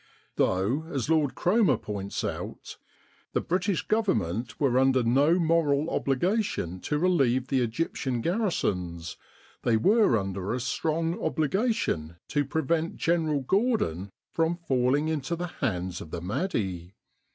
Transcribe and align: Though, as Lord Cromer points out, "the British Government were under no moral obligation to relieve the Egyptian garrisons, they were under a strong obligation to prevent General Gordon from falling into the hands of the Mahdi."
Though, 0.35 0.87
as 0.91 1.11
Lord 1.11 1.35
Cromer 1.35 1.77
points 1.77 2.23
out, 2.23 2.77
"the 3.33 3.39
British 3.39 3.87
Government 3.87 4.59
were 4.59 4.79
under 4.79 5.03
no 5.03 5.37
moral 5.37 5.91
obligation 5.91 6.79
to 6.79 6.97
relieve 6.97 7.49
the 7.49 7.61
Egyptian 7.61 8.19
garrisons, 8.21 9.15
they 9.61 9.77
were 9.77 10.17
under 10.17 10.55
a 10.55 10.59
strong 10.59 11.21
obligation 11.23 12.15
to 12.29 12.43
prevent 12.43 12.95
General 12.95 13.41
Gordon 13.41 14.09
from 14.31 14.55
falling 14.57 15.07
into 15.07 15.35
the 15.35 15.49
hands 15.61 16.01
of 16.01 16.09
the 16.09 16.19
Mahdi." 16.19 16.95